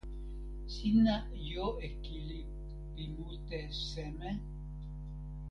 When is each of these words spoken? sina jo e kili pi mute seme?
sina 0.73 1.15
jo 1.49 1.67
e 1.87 1.89
kili 2.03 2.39
pi 2.93 3.03
mute 3.15 3.59
seme? 3.89 4.31